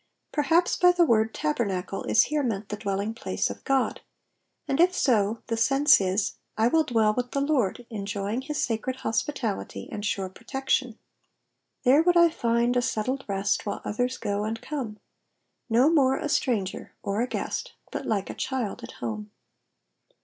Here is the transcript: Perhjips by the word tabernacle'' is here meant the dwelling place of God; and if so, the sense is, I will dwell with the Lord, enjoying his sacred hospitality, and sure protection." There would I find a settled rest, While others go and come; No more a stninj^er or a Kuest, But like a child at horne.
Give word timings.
Perhjips 0.33 0.77
by 0.79 0.91
the 0.91 1.05
word 1.05 1.31
tabernacle'' 1.31 2.05
is 2.09 2.23
here 2.23 2.41
meant 2.41 2.69
the 2.69 2.75
dwelling 2.75 3.13
place 3.13 3.51
of 3.51 3.63
God; 3.63 4.01
and 4.67 4.79
if 4.79 4.95
so, 4.95 5.43
the 5.45 5.55
sense 5.55 6.01
is, 6.01 6.37
I 6.57 6.69
will 6.69 6.83
dwell 6.83 7.13
with 7.13 7.29
the 7.33 7.39
Lord, 7.39 7.85
enjoying 7.91 8.41
his 8.41 8.59
sacred 8.59 8.95
hospitality, 9.05 9.87
and 9.91 10.03
sure 10.03 10.27
protection." 10.27 10.97
There 11.83 12.01
would 12.01 12.17
I 12.17 12.31
find 12.31 12.75
a 12.75 12.81
settled 12.81 13.25
rest, 13.27 13.67
While 13.67 13.83
others 13.85 14.17
go 14.17 14.43
and 14.43 14.59
come; 14.59 14.97
No 15.69 15.91
more 15.91 16.17
a 16.17 16.25
stninj^er 16.25 16.89
or 17.03 17.21
a 17.21 17.27
Kuest, 17.27 17.73
But 17.91 18.07
like 18.07 18.31
a 18.31 18.33
child 18.33 18.81
at 18.83 18.93
horne. 18.93 19.29